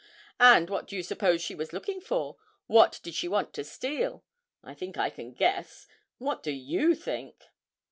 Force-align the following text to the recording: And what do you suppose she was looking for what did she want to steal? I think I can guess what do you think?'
And 0.39 0.67
what 0.67 0.87
do 0.87 0.95
you 0.95 1.03
suppose 1.03 1.43
she 1.43 1.53
was 1.53 1.73
looking 1.73 2.01
for 2.01 2.37
what 2.65 2.99
did 3.03 3.13
she 3.13 3.27
want 3.27 3.53
to 3.53 3.63
steal? 3.63 4.23
I 4.63 4.73
think 4.73 4.97
I 4.97 5.11
can 5.11 5.31
guess 5.31 5.85
what 6.17 6.41
do 6.41 6.49
you 6.49 6.95
think?' 6.95 7.43